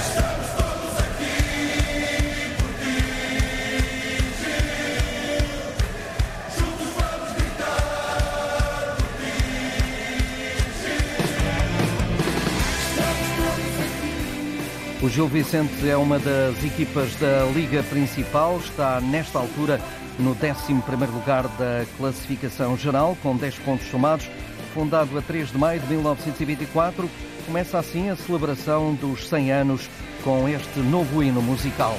O 15.03 15.09
Gil 15.09 15.29
Vicente 15.29 15.89
é 15.89 15.97
uma 15.97 16.19
das 16.19 16.65
equipas 16.65 17.15
da 17.15 17.45
Liga 17.55 17.81
Principal, 17.85 18.59
está 18.59 19.01
nesta 19.01 19.39
altura 19.39 19.81
no 20.19 20.31
11 20.31 20.73
lugar 21.13 21.47
da 21.59 21.85
classificação 21.97 22.77
geral, 22.77 23.17
com 23.23 23.37
10 23.37 23.59
pontos 23.59 23.87
somados. 23.89 24.29
Fundado 24.75 25.17
a 25.19 25.23
3 25.23 25.53
de 25.53 25.59
maio 25.59 25.81
de 25.81 25.87
1924, 25.87 27.09
começa 27.47 27.79
assim 27.79 28.11
a 28.11 28.17
celebração 28.17 28.95
dos 28.95 29.29
100 29.29 29.53
anos 29.53 29.89
com 30.23 30.49
este 30.49 30.81
novo 30.81 31.23
hino 31.23 31.41
musical. 31.41 31.97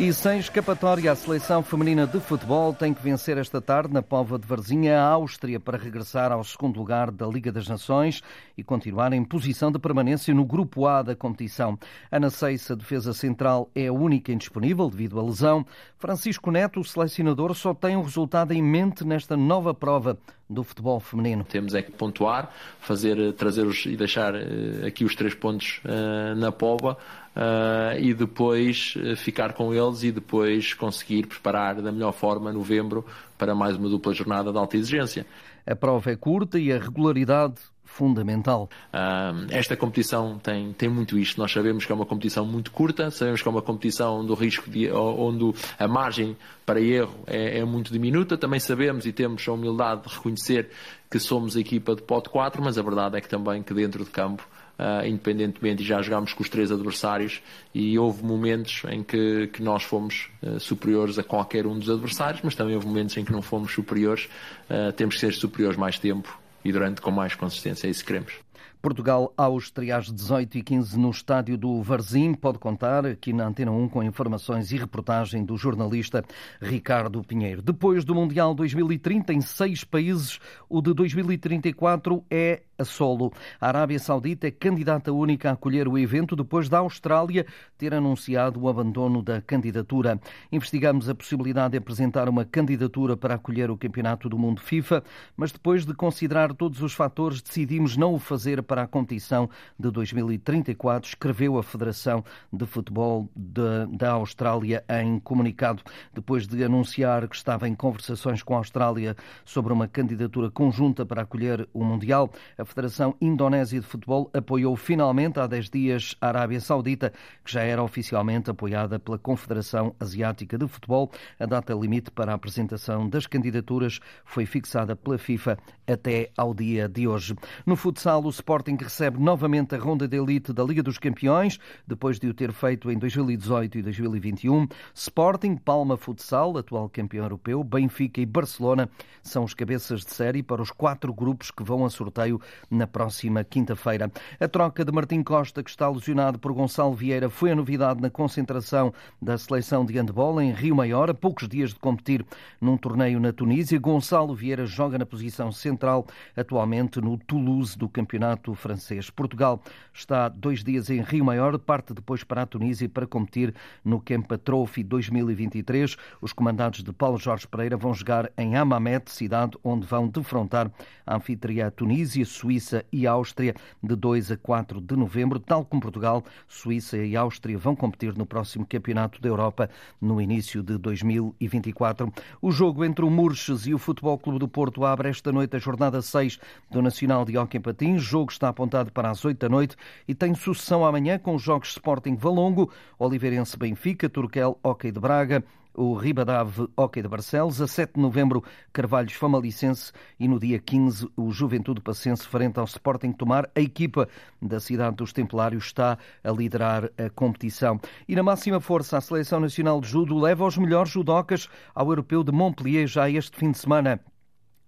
E 0.00 0.12
sem 0.12 0.38
escapatória, 0.38 1.10
a 1.10 1.16
seleção 1.16 1.60
feminina 1.60 2.06
de 2.06 2.20
futebol 2.20 2.72
tem 2.72 2.94
que 2.94 3.02
vencer 3.02 3.36
esta 3.36 3.60
tarde 3.60 3.92
na 3.92 4.00
Pova 4.00 4.38
de 4.38 4.46
Varzinha 4.46 4.96
a 4.96 5.04
Áustria 5.04 5.58
para 5.58 5.76
regressar 5.76 6.30
ao 6.30 6.44
segundo 6.44 6.78
lugar 6.78 7.10
da 7.10 7.26
Liga 7.26 7.50
das 7.50 7.66
Nações 7.66 8.22
e 8.56 8.62
continuar 8.62 9.12
em 9.12 9.24
posição 9.24 9.72
de 9.72 9.78
permanência 9.80 10.32
no 10.32 10.44
grupo 10.44 10.86
A 10.86 11.02
da 11.02 11.16
competição. 11.16 11.76
Ana 12.12 12.30
Seissa, 12.30 12.76
defesa 12.76 13.12
central, 13.12 13.68
é 13.74 13.88
a 13.88 13.92
única 13.92 14.30
indisponível 14.30 14.88
devido 14.88 15.18
à 15.18 15.22
lesão. 15.22 15.66
Francisco 15.98 16.48
Neto, 16.52 16.78
o 16.78 16.84
selecionador, 16.84 17.52
só 17.54 17.74
tem 17.74 17.96
um 17.96 18.02
resultado 18.02 18.52
em 18.52 18.62
mente 18.62 19.04
nesta 19.04 19.36
nova 19.36 19.74
prova 19.74 20.16
do 20.48 20.62
futebol 20.62 20.98
feminino. 21.00 21.44
Temos 21.44 21.74
é 21.74 21.82
que 21.82 21.90
pontuar, 21.90 22.50
fazer, 22.80 23.34
trazer 23.34 23.66
os, 23.66 23.84
e 23.84 23.96
deixar 23.96 24.34
uh, 24.34 24.86
aqui 24.86 25.04
os 25.04 25.14
três 25.14 25.34
pontos 25.34 25.82
uh, 25.84 26.34
na 26.36 26.50
pova 26.50 26.96
uh, 27.38 27.98
e 27.98 28.12
depois 28.12 28.94
ficar 29.16 29.52
com 29.52 29.72
eles 29.72 30.02
e 30.02 30.10
depois 30.10 30.74
conseguir 30.74 31.26
preparar 31.26 31.80
da 31.80 31.92
melhor 31.92 32.12
forma 32.12 32.52
novembro 32.52 33.06
para 33.38 33.54
mais 33.54 33.76
uma 33.76 33.88
dupla 33.88 34.12
jornada 34.12 34.50
de 34.50 34.58
alta 34.58 34.76
exigência. 34.76 35.24
A 35.64 35.76
prova 35.76 36.10
é 36.10 36.16
curta 36.16 36.58
e 36.58 36.72
a 36.72 36.78
regularidade 36.78 37.56
fundamental. 37.88 38.68
Uh, 38.92 39.46
esta 39.50 39.76
competição 39.76 40.38
tem, 40.38 40.72
tem 40.72 40.88
muito 40.88 41.18
isto. 41.18 41.40
Nós 41.40 41.50
sabemos 41.50 41.84
que 41.84 41.90
é 41.90 41.94
uma 41.94 42.06
competição 42.06 42.44
muito 42.44 42.70
curta, 42.70 43.10
sabemos 43.10 43.42
que 43.42 43.48
é 43.48 43.50
uma 43.50 43.62
competição 43.62 44.20
onde 44.20 44.30
o 44.30 44.34
risco 44.34 44.70
de, 44.70 44.90
onde 44.92 45.52
a 45.78 45.88
margem 45.88 46.36
para 46.64 46.80
erro 46.80 47.18
é, 47.26 47.58
é, 47.58 47.64
muito 47.64 47.92
diminuta. 47.92 48.36
Também 48.36 48.60
sabemos 48.60 49.06
e 49.06 49.12
temos 49.12 49.46
a 49.48 49.52
humildade 49.52 50.02
de 50.02 50.14
reconhecer 50.14 50.70
que 51.10 51.18
somos 51.18 51.56
a 51.56 51.60
equipa 51.60 51.96
de 51.96 52.02
pote 52.02 52.28
4, 52.28 52.62
mas 52.62 52.78
a 52.78 52.82
verdade 52.82 53.16
é 53.16 53.20
que 53.20 53.28
também 53.28 53.62
que 53.62 53.72
dentro 53.72 54.04
de 54.04 54.10
campo 54.10 54.46
Uh, 54.78 55.04
independentemente, 55.04 55.82
e 55.82 55.86
já 55.86 56.00
jogámos 56.00 56.32
com 56.32 56.40
os 56.40 56.48
três 56.48 56.70
adversários 56.70 57.42
e 57.74 57.98
houve 57.98 58.24
momentos 58.24 58.82
em 58.88 59.02
que, 59.02 59.48
que 59.48 59.60
nós 59.60 59.82
fomos 59.82 60.30
uh, 60.40 60.60
superiores 60.60 61.18
a 61.18 61.24
qualquer 61.24 61.66
um 61.66 61.76
dos 61.76 61.90
adversários, 61.90 62.42
mas 62.44 62.54
também 62.54 62.76
houve 62.76 62.86
momentos 62.86 63.16
em 63.16 63.24
que 63.24 63.32
não 63.32 63.42
fomos 63.42 63.72
superiores. 63.72 64.28
Uh, 64.70 64.92
temos 64.92 65.16
que 65.16 65.20
ser 65.20 65.32
superiores 65.34 65.76
mais 65.76 65.98
tempo 65.98 66.38
e 66.64 66.70
durante 66.70 67.00
com 67.00 67.10
mais 67.10 67.34
consistência. 67.34 67.88
É 67.88 67.90
isso 67.90 68.00
que 68.00 68.06
queremos. 68.06 68.34
Portugal, 68.80 69.32
Áustria, 69.36 69.96
às 69.96 70.12
18 70.12 70.58
e 70.58 70.62
15 70.62 70.98
no 70.98 71.10
estádio 71.10 71.58
do 71.58 71.82
Varzim. 71.82 72.32
Pode 72.32 72.58
contar 72.58 73.04
aqui 73.04 73.32
na 73.32 73.46
Antena 73.46 73.72
1 73.72 73.88
com 73.88 74.02
informações 74.02 74.70
e 74.70 74.76
reportagem 74.76 75.44
do 75.44 75.56
jornalista 75.56 76.24
Ricardo 76.60 77.22
Pinheiro. 77.24 77.60
Depois 77.60 78.04
do 78.04 78.14
Mundial 78.14 78.54
2030, 78.54 79.32
em 79.32 79.40
seis 79.40 79.82
países, 79.82 80.38
o 80.68 80.80
de 80.80 80.94
2034 80.94 82.24
é 82.30 82.62
a 82.78 82.84
solo. 82.84 83.32
A 83.60 83.66
Arábia 83.66 83.98
Saudita 83.98 84.46
é 84.46 84.52
candidata 84.52 85.12
única 85.12 85.50
a 85.50 85.52
acolher 85.54 85.88
o 85.88 85.98
evento 85.98 86.36
depois 86.36 86.68
da 86.68 86.78
Austrália 86.78 87.44
ter 87.76 87.92
anunciado 87.92 88.60
o 88.60 88.68
abandono 88.68 89.20
da 89.20 89.42
candidatura. 89.42 90.20
Investigamos 90.52 91.08
a 91.08 91.14
possibilidade 91.14 91.72
de 91.72 91.78
apresentar 91.78 92.28
uma 92.28 92.44
candidatura 92.44 93.16
para 93.16 93.34
acolher 93.34 93.68
o 93.68 93.76
Campeonato 93.76 94.28
do 94.28 94.38
Mundo 94.38 94.60
FIFA, 94.60 95.02
mas 95.36 95.50
depois 95.50 95.84
de 95.84 95.92
considerar 95.92 96.54
todos 96.54 96.80
os 96.80 96.94
fatores, 96.94 97.42
decidimos 97.42 97.96
não 97.96 98.14
o 98.14 98.18
fazer 98.18 98.62
para 98.62 98.82
a 98.82 98.86
competição 98.86 99.50
de 99.76 99.90
2034, 99.90 101.08
escreveu 101.08 101.58
a 101.58 101.64
Federação 101.64 102.24
de 102.52 102.64
Futebol 102.64 103.28
de, 103.34 103.96
da 103.96 104.12
Austrália 104.12 104.84
em 105.02 105.18
comunicado. 105.18 105.82
Depois 106.14 106.46
de 106.46 106.62
anunciar 106.62 107.26
que 107.26 107.34
estava 107.34 107.68
em 107.68 107.74
conversações 107.74 108.40
com 108.40 108.54
a 108.54 108.58
Austrália 108.58 109.16
sobre 109.44 109.72
uma 109.72 109.88
candidatura 109.88 110.48
conjunta 110.48 111.04
para 111.04 111.22
acolher 111.22 111.68
o 111.72 111.82
Mundial, 111.82 112.30
a 112.56 112.67
Federação 112.68 113.16
Indonésia 113.18 113.80
de 113.80 113.86
Futebol 113.86 114.30
apoiou 114.34 114.76
finalmente 114.76 115.40
há 115.40 115.46
10 115.46 115.70
dias 115.70 116.14
a 116.20 116.28
Arábia 116.28 116.60
Saudita, 116.60 117.12
que 117.42 117.50
já 117.50 117.62
era 117.62 117.82
oficialmente 117.82 118.50
apoiada 118.50 118.98
pela 118.98 119.18
Confederação 119.18 119.96
Asiática 119.98 120.58
de 120.58 120.68
Futebol. 120.68 121.10
A 121.40 121.46
data 121.46 121.72
limite 121.72 122.10
para 122.10 122.32
a 122.32 122.34
apresentação 122.34 123.08
das 123.08 123.26
candidaturas 123.26 124.00
foi 124.22 124.44
fixada 124.44 124.94
pela 124.94 125.16
FIFA 125.16 125.56
até 125.86 126.30
ao 126.36 126.52
dia 126.52 126.86
de 126.88 127.08
hoje. 127.08 127.34
No 127.64 127.74
futsal, 127.74 128.22
o 128.22 128.28
Sporting 128.28 128.76
recebe 128.78 129.18
novamente 129.18 129.74
a 129.74 129.78
ronda 129.78 130.06
de 130.06 130.18
elite 130.18 130.52
da 130.52 130.62
Liga 130.62 130.82
dos 130.82 130.98
Campeões, 130.98 131.58
depois 131.86 132.18
de 132.18 132.28
o 132.28 132.34
ter 132.34 132.52
feito 132.52 132.90
em 132.90 132.98
2018 132.98 133.78
e 133.78 133.82
2021. 133.82 134.68
Sporting, 134.94 135.56
Palma 135.56 135.96
Futsal, 135.96 136.58
atual 136.58 136.90
campeão 136.90 137.24
europeu, 137.24 137.64
Benfica 137.64 138.20
e 138.20 138.26
Barcelona 138.26 138.90
são 139.22 139.44
os 139.44 139.54
cabeças 139.54 140.04
de 140.04 140.10
série 140.12 140.42
para 140.42 140.60
os 140.60 140.70
quatro 140.70 141.14
grupos 141.14 141.50
que 141.50 141.62
vão 141.62 141.84
a 141.84 141.90
sorteio 141.90 142.38
na 142.70 142.86
próxima 142.86 143.44
quinta-feira. 143.44 144.10
A 144.38 144.48
troca 144.48 144.84
de 144.84 144.92
Martim 144.92 145.22
Costa, 145.22 145.62
que 145.62 145.70
está 145.70 145.88
lesionado 145.88 146.38
por 146.38 146.52
Gonçalo 146.52 146.94
Vieira, 146.94 147.30
foi 147.30 147.52
a 147.52 147.56
novidade 147.56 148.00
na 148.00 148.10
concentração 148.10 148.92
da 149.20 149.38
seleção 149.38 149.84
de 149.84 149.94
handball 149.94 150.40
em 150.40 150.52
Rio 150.52 150.74
Maior, 150.74 151.10
a 151.10 151.14
poucos 151.14 151.48
dias 151.48 151.70
de 151.70 151.78
competir 151.78 152.24
num 152.60 152.76
torneio 152.76 153.18
na 153.20 153.32
Tunísia. 153.32 153.78
Gonçalo 153.78 154.34
Vieira 154.34 154.66
joga 154.66 154.98
na 154.98 155.06
posição 155.06 155.50
central, 155.50 156.06
atualmente 156.36 157.00
no 157.00 157.16
Toulouse 157.16 157.76
do 157.76 157.88
Campeonato 157.88 158.54
Francês. 158.54 159.10
Portugal 159.10 159.62
está 159.92 160.28
dois 160.28 160.62
dias 160.62 160.90
em 160.90 161.00
Rio 161.00 161.24
Maior, 161.24 161.58
parte 161.58 161.94
depois 161.94 162.24
para 162.24 162.42
a 162.42 162.46
Tunísia 162.46 162.88
para 162.88 163.06
competir 163.06 163.54
no 163.84 164.00
Campa 164.00 164.36
Trophy 164.36 164.82
2023. 164.82 165.96
Os 166.20 166.32
comandados 166.32 166.82
de 166.82 166.92
Paulo 166.92 167.18
Jorge 167.18 167.46
Pereira 167.46 167.76
vão 167.76 167.94
jogar 167.94 168.30
em 168.36 168.56
Hammamet, 168.56 169.10
cidade 169.10 169.56
onde 169.62 169.86
vão 169.86 170.08
defrontar 170.08 170.70
a 171.06 171.16
anfitriã 171.16 171.70
Tunísia, 171.70 172.24
Suíça 172.24 172.47
e 172.92 173.06
Áustria 173.06 173.54
de 173.82 173.94
2 173.94 174.32
a 174.32 174.36
4 174.36 174.80
de 174.80 174.96
novembro. 174.96 175.38
Tal 175.38 175.64
como 175.64 175.82
Portugal, 175.82 176.24
Suíça 176.46 176.96
e 176.96 177.16
Áustria 177.16 177.58
vão 177.58 177.76
competir 177.76 178.16
no 178.16 178.26
próximo 178.26 178.66
Campeonato 178.66 179.20
da 179.20 179.28
Europa 179.28 179.68
no 180.00 180.20
início 180.20 180.62
de 180.62 180.78
2024. 180.78 182.12
O 182.40 182.50
jogo 182.50 182.84
entre 182.84 183.04
o 183.04 183.10
Murches 183.10 183.66
e 183.66 183.74
o 183.74 183.78
Futebol 183.78 184.18
Clube 184.18 184.38
do 184.38 184.48
Porto 184.48 184.84
abre 184.84 185.08
esta 185.08 185.32
noite 185.32 185.56
a 185.56 185.58
jornada 185.58 186.00
6 186.00 186.38
do 186.70 186.82
Nacional 186.82 187.24
de 187.24 187.36
Hockey 187.36 187.60
Patins. 187.60 188.02
O 188.02 188.04
jogo 188.04 188.32
está 188.32 188.48
apontado 188.48 188.90
para 188.92 189.10
as 189.10 189.24
8 189.24 189.38
da 189.38 189.48
noite 189.48 189.76
e 190.06 190.14
tem 190.14 190.34
sucessão 190.34 190.84
amanhã 190.84 191.18
com 191.18 191.34
os 191.34 191.42
jogos 191.42 191.70
Sporting 191.70 192.16
Valongo, 192.16 192.70
Oliveirense 192.98 193.56
Benfica, 193.56 194.08
Turquel 194.08 194.58
Hockey 194.62 194.90
de 194.90 195.00
Braga, 195.00 195.44
o 195.78 195.94
Ribadave 195.94 196.68
Hockey 196.76 197.02
de 197.02 197.08
Barcelos, 197.08 197.62
a 197.62 197.68
7 197.68 197.94
de 197.94 198.00
novembro 198.00 198.42
Carvalhos 198.72 199.12
Famalicense 199.12 199.92
e 200.18 200.26
no 200.26 200.40
dia 200.40 200.58
15 200.58 201.08
o 201.16 201.30
Juventude 201.30 201.80
Passense 201.80 202.26
frente 202.26 202.58
ao 202.58 202.64
Sporting 202.64 203.12
Tomar. 203.12 203.48
A 203.54 203.60
equipa 203.60 204.08
da 204.42 204.58
cidade 204.58 204.96
dos 204.96 205.12
Templários 205.12 205.66
está 205.66 205.96
a 206.24 206.30
liderar 206.32 206.90
a 206.98 207.08
competição. 207.10 207.80
E 208.08 208.16
na 208.16 208.24
máxima 208.24 208.60
força, 208.60 208.98
a 208.98 209.00
Seleção 209.00 209.38
Nacional 209.38 209.80
de 209.80 209.88
Judo 209.88 210.18
leva 210.18 210.44
os 210.44 210.58
melhores 210.58 210.90
judocas 210.90 211.48
ao 211.72 211.88
Europeu 211.88 212.24
de 212.24 212.32
Montpellier 212.32 212.88
já 212.88 213.08
este 213.08 213.36
fim 213.36 213.52
de 213.52 213.58
semana. 213.58 214.00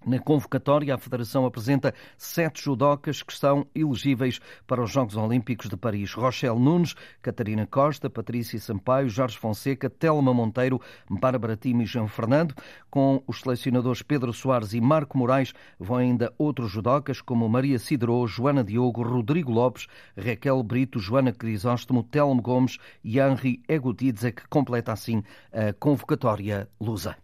Na 0.06 0.18
convocatória, 0.18 0.94
a 0.94 0.98
Federação 0.98 1.44
apresenta 1.44 1.92
sete 2.16 2.64
judocas 2.64 3.22
que 3.22 3.32
estão 3.34 3.66
elegíveis 3.74 4.40
para 4.66 4.82
os 4.82 4.90
Jogos 4.90 5.14
Olímpicos 5.14 5.68
de 5.68 5.76
Paris. 5.76 6.14
Rochelle 6.14 6.58
Nunes, 6.58 6.94
Catarina 7.20 7.66
Costa, 7.66 8.08
Patrícia 8.08 8.58
Sampaio, 8.58 9.10
Jorge 9.10 9.36
Fonseca, 9.36 9.90
Telma 9.90 10.32
Monteiro, 10.32 10.80
Bárbara 11.08 11.54
Timo 11.54 11.82
e 11.82 11.86
João 11.86 12.08
Fernando. 12.08 12.54
Com 12.90 13.22
os 13.26 13.40
selecionadores 13.40 14.00
Pedro 14.00 14.32
Soares 14.32 14.72
e 14.72 14.80
Marco 14.80 15.18
Moraes, 15.18 15.52
vão 15.78 15.98
ainda 15.98 16.32
outros 16.38 16.70
judocas 16.70 17.20
como 17.20 17.46
Maria 17.46 17.78
Cidrou, 17.78 18.26
Joana 18.26 18.64
Diogo, 18.64 19.02
Rodrigo 19.02 19.52
Lopes, 19.52 19.86
Raquel 20.16 20.62
Brito, 20.62 20.98
Joana 20.98 21.30
Crisóstomo, 21.30 22.02
Telmo 22.02 22.40
Gomes 22.40 22.78
e 23.04 23.18
Henri 23.18 23.62
Egutidze, 23.68 24.32
que 24.32 24.48
completa 24.48 24.92
assim 24.92 25.22
a 25.52 25.74
convocatória 25.74 26.68
lusa. 26.80 27.16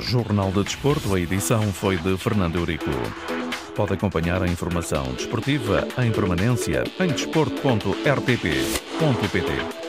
Jornal 0.00 0.50
de 0.50 0.64
Desporto, 0.64 1.14
a 1.14 1.20
edição 1.20 1.62
foi 1.72 1.96
de 1.96 2.16
Fernando 2.16 2.56
Eurico. 2.56 2.90
Pode 3.74 3.94
acompanhar 3.94 4.42
a 4.42 4.46
informação 4.46 5.12
desportiva 5.12 5.86
em 5.98 6.10
permanência 6.10 6.84
em 7.00 7.08
desporto.rtp.pt. 7.08 9.87